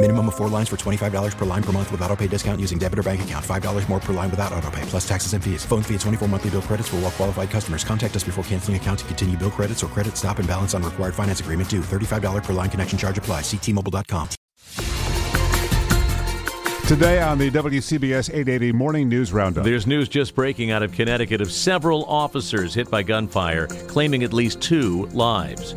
[0.00, 2.78] Minimum of four lines for $25 per line per month with auto pay discount using
[2.78, 3.44] debit or bank account.
[3.44, 5.64] $5 more per line without auto pay, plus taxes and fees.
[5.64, 7.82] Phone fee at 24 monthly bill credits for all well qualified customers.
[7.82, 10.84] Contact us before canceling account to continue bill credits or credit stop and balance on
[10.84, 11.80] required finance agreement due.
[11.80, 13.40] $35 per line connection charge apply.
[13.40, 14.28] Ctmobile.com.
[16.86, 19.64] Today on the WCBS 880 Morning News Roundup.
[19.64, 24.32] There's news just breaking out of Connecticut of several officers hit by gunfire, claiming at
[24.32, 25.74] least two lives.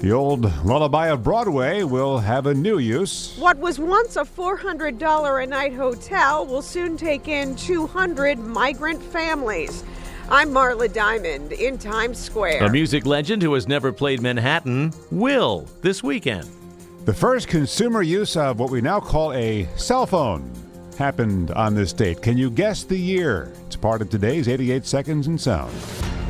[0.00, 3.36] The old Lullaby of Broadway will have a new use.
[3.36, 9.82] What was once a $400 a night hotel will soon take in 200 migrant families.
[10.30, 12.62] I'm Marla Diamond in Times Square.
[12.62, 16.48] A music legend who has never played Manhattan will this weekend.
[17.04, 20.48] The first consumer use of what we now call a cell phone
[20.96, 22.22] happened on this date.
[22.22, 23.52] Can you guess the year?
[23.66, 25.74] It's part of today's 88 Seconds in Sound.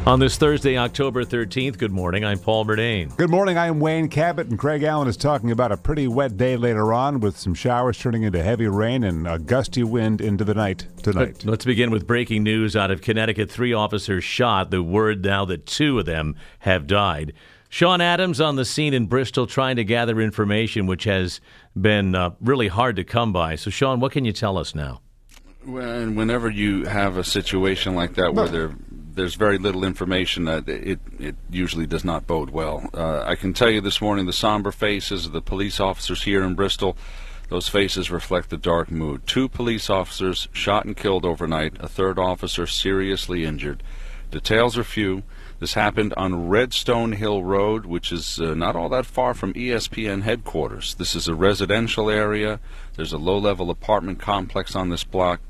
[0.09, 2.25] On this Thursday, October 13th, good morning.
[2.25, 3.15] I'm Paul Murnane.
[3.19, 3.59] Good morning.
[3.59, 7.21] I'm Wayne Cabot, and Craig Allen is talking about a pretty wet day later on
[7.21, 11.45] with some showers turning into heavy rain and a gusty wind into the night tonight.
[11.45, 13.51] Let's begin with breaking news out of Connecticut.
[13.51, 14.71] Three officers shot.
[14.71, 17.35] The word now that two of them have died.
[17.69, 21.43] Sean Adams on the scene in Bristol trying to gather information, which has
[21.79, 23.57] been uh, really hard to come by.
[23.57, 25.03] So, Sean, what can you tell us now?
[25.67, 28.75] Well, whenever you have a situation like that where there
[29.19, 32.89] there's very little information, that it it usually does not bode well.
[32.95, 36.45] Uh, I can tell you this morning the somber faces of the police officers here
[36.45, 36.97] in Bristol.
[37.49, 39.27] Those faces reflect the dark mood.
[39.27, 41.77] Two police officers shot and killed overnight.
[41.81, 43.83] A third officer seriously injured.
[44.31, 45.23] Details are few.
[45.59, 50.23] This happened on Redstone Hill Road, which is uh, not all that far from ESPN
[50.23, 50.95] headquarters.
[50.95, 52.61] This is a residential area.
[52.95, 55.41] There's a low level apartment complex on this block.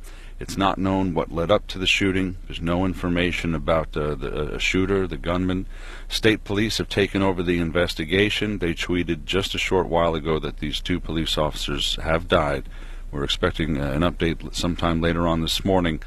[0.40, 2.36] It's not known what led up to the shooting.
[2.46, 5.66] There's no information about uh, the uh, shooter, the gunman.
[6.08, 8.58] State police have taken over the investigation.
[8.58, 12.68] They tweeted just a short while ago that these two police officers have died.
[13.10, 16.02] We're expecting uh, an update sometime later on this morning.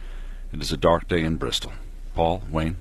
[0.54, 1.74] It is a dark day in Bristol.
[2.16, 2.78] Paul, Wayne.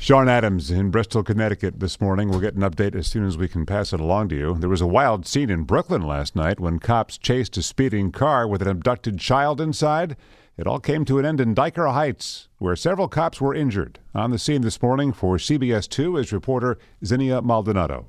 [0.00, 2.30] Sean Adams in Bristol, Connecticut this morning.
[2.30, 4.56] We'll get an update as soon as we can pass it along to you.
[4.58, 8.48] There was a wild scene in Brooklyn last night when cops chased a speeding car
[8.48, 10.16] with an abducted child inside.
[10.56, 13.98] It all came to an end in Dyker Heights, where several cops were injured.
[14.14, 18.06] On the scene this morning for CBS 2 is reporter Zinnia Maldonado.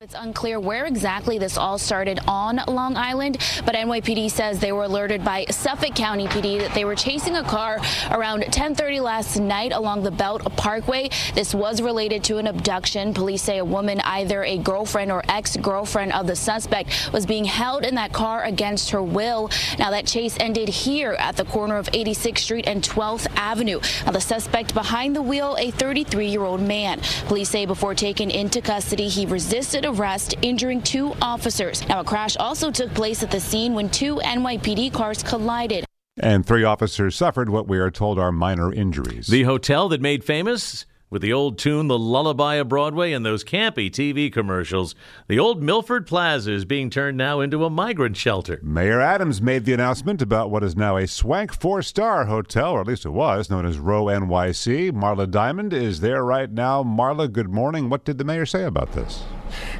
[0.00, 4.84] It's unclear where exactly this all started on Long Island, but NYPD says they were
[4.84, 7.80] alerted by Suffolk County PD that they were chasing a car
[8.12, 11.10] around 10:30 last night along the Belt Parkway.
[11.34, 13.12] This was related to an abduction.
[13.12, 17.84] Police say a woman, either a girlfriend or ex-girlfriend of the suspect, was being held
[17.84, 19.50] in that car against her will.
[19.80, 23.80] Now that chase ended here at the corner of 86th Street and 12th Avenue.
[24.06, 27.00] Now the suspect behind the wheel, a 33-year-old man.
[27.26, 31.86] Police say before taken into custody, he resisted arrest, injuring two officers.
[31.88, 35.84] Now, a crash also took place at the scene when two NYPD cars collided.
[36.20, 39.28] And three officers suffered what we are told are minor injuries.
[39.28, 43.44] The hotel that made famous with the old tune The Lullaby of Broadway and those
[43.44, 44.94] campy TV commercials,
[45.26, 48.60] the old Milford Plaza is being turned now into a migrant shelter.
[48.62, 52.80] Mayor Adams made the announcement about what is now a swank four star hotel, or
[52.80, 54.92] at least it was, known as Row NYC.
[54.92, 56.82] Marla Diamond is there right now.
[56.82, 57.88] Marla, good morning.
[57.88, 59.22] What did the mayor say about this?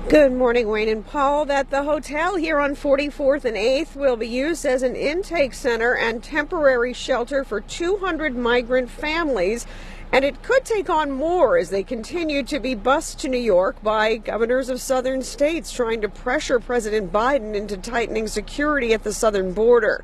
[0.08, 1.44] Good morning, Wayne and Paul.
[1.44, 5.96] That the hotel here on 44th and 8th will be used as an intake center
[5.96, 9.66] and temporary shelter for 200 migrant families.
[10.10, 13.82] And it could take on more as they continue to be bused to New York
[13.82, 19.12] by governors of southern states trying to pressure President Biden into tightening security at the
[19.12, 20.02] southern border.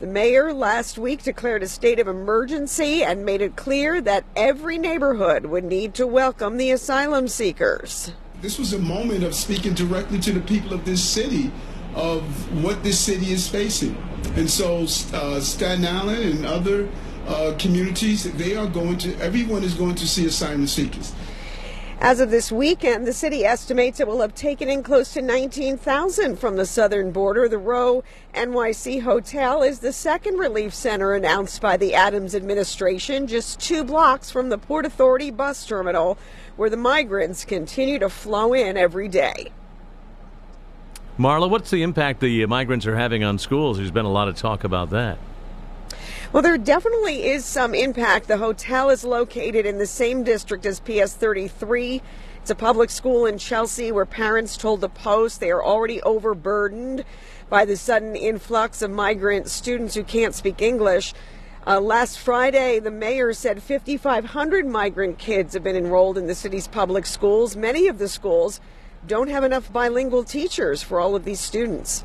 [0.00, 4.78] The mayor last week declared a state of emergency and made it clear that every
[4.78, 8.12] neighborhood would need to welcome the asylum seekers.
[8.42, 11.50] This was a moment of speaking directly to the people of this city
[11.94, 12.22] of
[12.62, 13.96] what this city is facing.
[14.36, 14.82] And so
[15.14, 16.88] uh, Staten Island and other
[17.26, 18.24] uh, communities.
[18.34, 21.12] They are going to, everyone is going to see asylum seekers.
[21.98, 26.36] As of this weekend, the city estimates it will have taken in close to 19,000
[26.36, 27.48] from the southern border.
[27.48, 28.04] The Row
[28.34, 34.30] NYC Hotel is the second relief center announced by the Adams administration, just two blocks
[34.30, 36.18] from the Port Authority bus terminal,
[36.56, 39.52] where the migrants continue to flow in every day.
[41.18, 43.78] Marla, what's the impact the uh, migrants are having on schools?
[43.78, 45.18] There's been a lot of talk about that.
[46.32, 48.28] Well, there definitely is some impact.
[48.28, 52.02] The hotel is located in the same district as PS 33.
[52.42, 57.04] It's a public school in Chelsea where parents told the Post they are already overburdened
[57.48, 61.14] by the sudden influx of migrant students who can't speak English.
[61.68, 66.68] Uh, last Friday, the mayor said 5,500 migrant kids have been enrolled in the city's
[66.68, 67.56] public schools.
[67.56, 68.60] Many of the schools
[69.04, 72.04] don't have enough bilingual teachers for all of these students.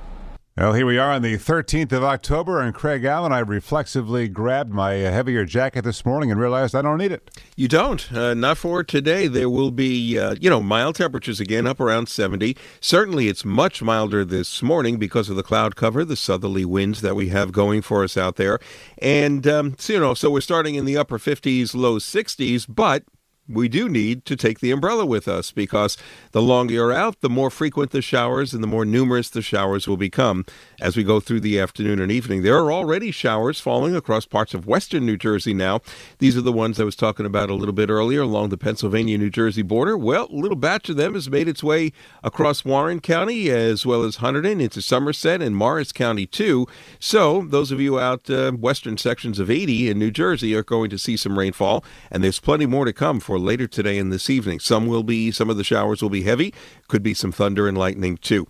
[0.58, 4.74] Well, here we are on the 13th of October, and Craig Allen, I reflexively grabbed
[4.74, 7.32] my heavier jacket this morning and realized I don't need it.
[7.56, 8.12] You don't.
[8.12, 9.28] Uh, not for today.
[9.28, 12.58] There will be, uh, you know, mild temperatures again, up around 70.
[12.82, 17.16] Certainly, it's much milder this morning because of the cloud cover, the southerly winds that
[17.16, 18.60] we have going for us out there.
[18.98, 23.06] And, um, so, you know, so we're starting in the upper 50s, low 60s, but
[23.48, 25.98] we do need to take the umbrella with us because
[26.32, 29.88] the longer you're out, the more frequent the showers and the more numerous the showers
[29.88, 30.46] will become
[30.80, 32.44] as we go through the afternoon and evening.
[32.44, 35.82] There are already showers falling across parts of western New Jersey now.
[36.20, 39.18] These are the ones I was talking about a little bit earlier along the Pennsylvania
[39.18, 39.98] New Jersey border.
[39.98, 41.92] Well, a little batch of them has made its way
[42.24, 46.68] across Warren County as well as Hunterdon into Somerset and Morris County too.
[47.00, 50.90] So, those of you out uh, western sections of 80 in New Jersey are going
[50.90, 54.30] to see some rainfall, and there's plenty more to come for later today and this
[54.30, 54.60] evening.
[54.60, 56.54] Some will be, some of the showers will be heavy.
[56.90, 58.46] Could be some thunder and lightning too.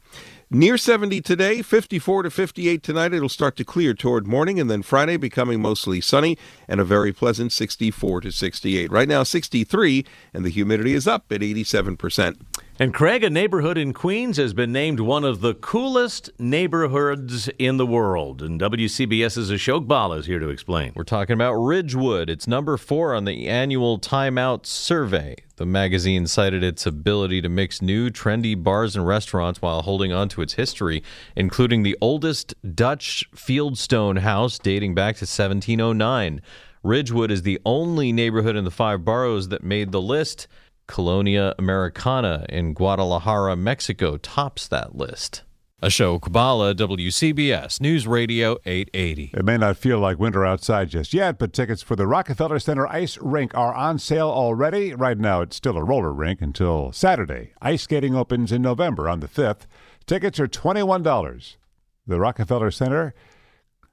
[0.49, 3.13] Near 70 today, 54 to 58 tonight.
[3.13, 6.35] It'll start to clear toward morning, and then Friday becoming mostly sunny
[6.67, 8.91] and a very pleasant 64 to 68.
[8.91, 12.41] Right now, 63, and the humidity is up at 87%.
[12.81, 17.77] And Craig, a neighborhood in Queens, has been named one of the coolest neighborhoods in
[17.77, 18.41] the world.
[18.41, 20.91] And WCBS's Ashok Bala is here to explain.
[20.95, 22.27] We're talking about Ridgewood.
[22.27, 25.35] It's number four on the annual Time Out survey.
[25.57, 30.27] The magazine cited its ability to mix new, trendy bars and restaurants while holding on
[30.29, 31.03] to its history,
[31.35, 36.41] including the oldest Dutch fieldstone house dating back to 1709.
[36.81, 40.47] Ridgewood is the only neighborhood in the five boroughs that made the list.
[40.91, 45.43] Colonia Americana in Guadalajara, Mexico tops that list.
[45.81, 49.31] Ashok Bala, WCBS News Radio 880.
[49.33, 52.85] It may not feel like winter outside just yet, but tickets for the Rockefeller Center
[52.87, 54.93] Ice Rink are on sale already.
[54.93, 57.53] Right now, it's still a roller rink until Saturday.
[57.61, 59.61] Ice skating opens in November on the 5th.
[60.05, 61.55] Tickets are $21.
[62.05, 63.13] The Rockefeller Center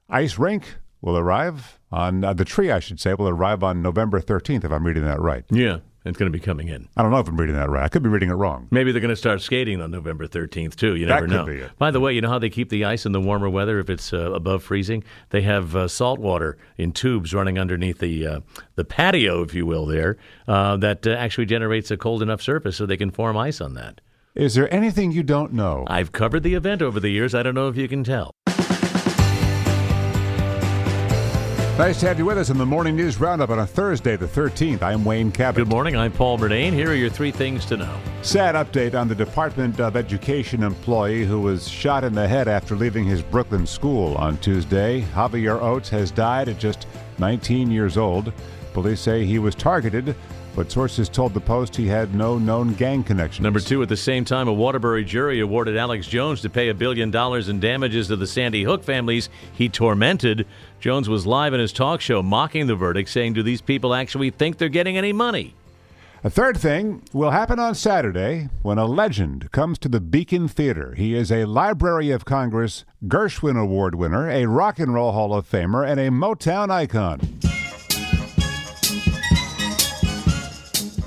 [0.09, 4.19] Ice Rink will arrive on uh, the tree, I should say, will arrive on November
[4.19, 5.45] 13th, if I'm reading that right.
[5.49, 5.77] Yeah.
[6.05, 6.87] It's going to be coming in.
[6.95, 7.83] I don't know if I'm reading that right.
[7.83, 8.67] I could be reading it wrong.
[8.71, 10.95] Maybe they're going to start skating on November 13th too.
[10.95, 11.45] You never that know.
[11.45, 11.71] Could be it.
[11.77, 13.89] By the way, you know how they keep the ice in the warmer weather if
[13.89, 15.03] it's uh, above freezing?
[15.31, 18.39] They have uh, salt water in tubes running underneath the uh,
[18.75, 20.17] the patio, if you will, there
[20.47, 23.73] uh, that uh, actually generates a cold enough surface so they can form ice on
[23.73, 23.99] that.
[24.35, 25.83] Is there anything you don't know?
[25.87, 27.35] I've covered the event over the years.
[27.35, 28.31] I don't know if you can tell.
[31.79, 34.25] Nice to have you with us in the Morning News Roundup on a Thursday, the
[34.25, 34.81] 13th.
[34.81, 35.63] I'm Wayne Cabot.
[35.63, 35.95] Good morning.
[35.95, 36.73] I'm Paul Murnane.
[36.73, 38.01] Here are your three things to know.
[38.21, 42.75] Sad update on the Department of Education employee who was shot in the head after
[42.75, 45.03] leaving his Brooklyn school on Tuesday.
[45.13, 46.85] Javier Oates has died at just
[47.17, 48.33] 19 years old.
[48.73, 50.17] Police say he was targeted
[50.59, 53.41] but sources told the Post he had no known gang connections.
[53.41, 56.73] Number two, at the same time, a Waterbury jury awarded Alex Jones to pay a
[56.73, 60.45] billion dollars in damages to the Sandy Hook families he tormented.
[60.81, 64.31] Jones was live in his talk show mocking the verdict, saying, Do these people actually
[64.31, 65.55] think they're getting any money?
[66.25, 70.93] A third thing will happen on Saturday when a legend comes to the Beacon Theater.
[70.93, 75.49] He is a Library of Congress Gershwin Award winner, a Rock and Roll Hall of
[75.49, 77.21] Famer, and a Motown icon.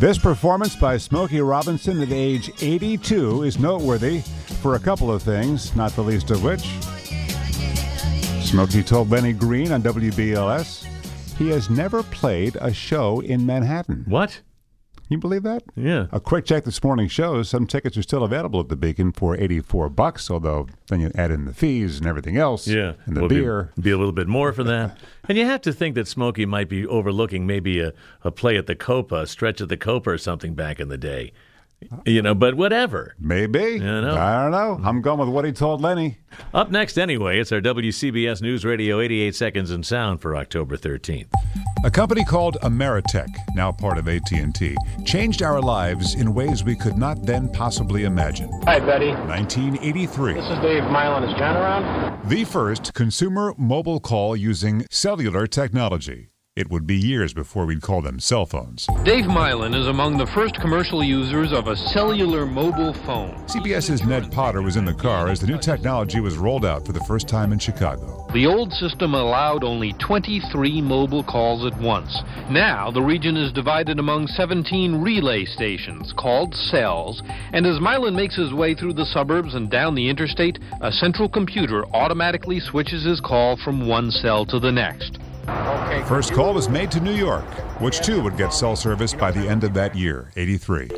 [0.03, 4.19] This performance by Smokey Robinson at age 82 is noteworthy
[4.61, 6.67] for a couple of things, not the least of which.
[8.45, 10.87] Smokey told Lenny Green on WBLS
[11.39, 14.05] he has never played a show in Manhattan.
[14.09, 14.41] What?
[15.09, 15.63] You believe that?
[15.77, 16.07] Yeah.
[16.11, 19.37] A quick check this morning shows some tickets are still available at the Beacon for
[19.37, 22.67] 84 bucks, although then you add in the fees and everything else.
[22.67, 22.95] Yeah.
[23.05, 23.73] And the Will beer.
[23.77, 24.97] Be, be a little bit more for that.
[25.29, 27.93] and you have to think that Smokey might be overlooking maybe a,
[28.23, 30.99] a play at the Copa, a stretch at the Copa or something back in the
[30.99, 31.33] day.
[32.07, 33.15] You know, but whatever.
[33.19, 33.73] Maybe.
[33.73, 34.17] You know.
[34.17, 34.81] I don't know.
[34.89, 36.19] I'm going with what he told Lenny.
[36.55, 41.27] Up next, anyway, it's our WCBS News Radio 88 Seconds in Sound for October 13th.
[41.85, 46.97] A company called Ameritech, now part of AT&T, changed our lives in ways we could
[46.97, 48.49] not then possibly imagine.
[48.67, 49.11] Hi, Betty.
[49.11, 50.35] 1983.
[50.35, 51.29] This is Dave Meilahn.
[51.29, 52.29] Is John around?
[52.29, 56.32] The first consumer mobile call using cellular technology.
[56.55, 58.87] It would be years before we'd call them cell phones.
[59.05, 63.33] Dave Meilahn is among the first commercial users of a cellular mobile phone.
[63.49, 66.93] CBS's Ned Potter was in the car as the new technology was rolled out for
[66.93, 68.29] the first time in Chicago.
[68.35, 72.15] The old system allowed only 23 mobile calls at once.
[72.51, 77.23] Now, the region is divided among 17 relay stations called cells,
[77.55, 81.31] and as Meilahn makes his way through the suburbs and down the interstate, a central
[81.31, 85.19] computer automatically switches his call from one cell to the next.
[85.49, 86.03] Okay.
[86.09, 87.45] First call was made to New York,
[87.81, 90.89] which too would get cell service by the end of that year, 83.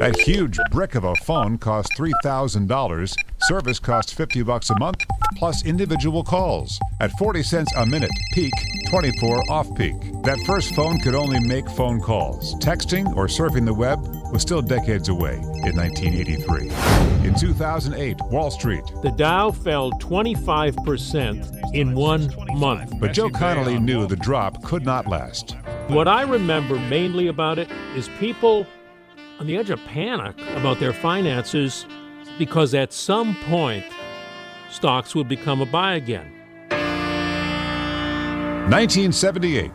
[0.00, 3.14] That huge brick of a phone cost $3,000.
[3.42, 4.98] Service cost 50 bucks a month,
[5.36, 6.78] plus individual calls.
[7.00, 8.52] At 40 cents a minute, peak,
[8.90, 9.94] 24 off peak.
[10.24, 12.54] That first phone could only make phone calls.
[12.56, 13.98] Texting or surfing the web
[14.34, 16.68] was still decades away in 1983.
[17.26, 18.82] In 2008, Wall Street.
[19.00, 22.92] The Dow fell 25% in one month.
[22.98, 25.52] But Joe Connolly knew the drop could not last.
[25.86, 28.66] What I remember mainly about it is people
[29.38, 31.86] on the edge of panic about their finances
[32.36, 33.84] because at some point
[34.68, 36.28] stocks would become a buy again.
[38.68, 39.70] 1978.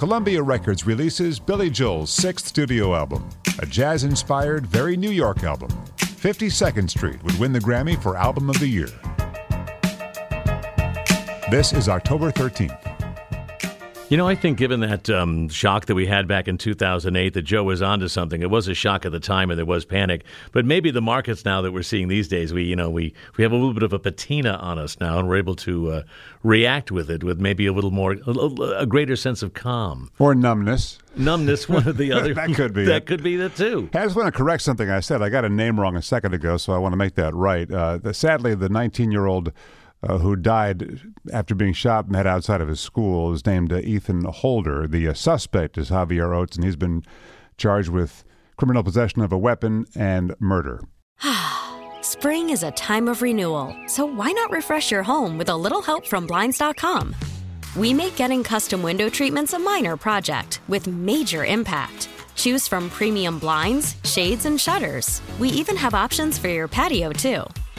[0.00, 3.28] Columbia Records releases Billy Joel's sixth studio album,
[3.60, 5.68] a jazz inspired, very New York album.
[5.98, 8.88] 52nd Street would win the Grammy for Album of the Year.
[11.50, 12.89] This is October 13th.
[14.10, 17.42] You know, I think given that um, shock that we had back in 2008, that
[17.42, 18.42] Joe was onto something.
[18.42, 20.24] It was a shock at the time, and there was panic.
[20.50, 23.44] But maybe the markets now that we're seeing these days, we you know we we
[23.44, 26.02] have a little bit of a patina on us now, and we're able to uh,
[26.42, 28.30] react with it with maybe a little more, a,
[28.78, 30.98] a, greater sense of calm or numbness.
[31.14, 32.34] Numbness, one or the other.
[32.34, 32.86] that could be.
[32.86, 33.06] that it.
[33.06, 33.88] could be that too.
[33.94, 35.22] I just want to correct something I said.
[35.22, 37.70] I got a name wrong a second ago, so I want to make that right.
[37.70, 39.52] Uh, the, sadly, the 19-year-old
[40.02, 41.00] uh, who died
[41.32, 44.86] after being shot and met outside of his school, is named uh, Ethan Holder.
[44.86, 47.02] The uh, suspect is Javier Oates, and he's been
[47.56, 48.24] charged with
[48.56, 50.80] criminal possession of a weapon and murder.
[52.02, 55.82] Spring is a time of renewal, so why not refresh your home with a little
[55.82, 57.14] help from Blinds.com?
[57.76, 62.08] We make getting custom window treatments a minor project with major impact.
[62.34, 65.20] Choose from premium blinds, shades, and shutters.
[65.38, 67.44] We even have options for your patio, too.